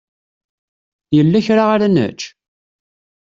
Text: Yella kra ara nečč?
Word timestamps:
Yella 1.15 1.39
kra 1.45 1.63
ara 1.73 1.87
nečč? 1.95 2.21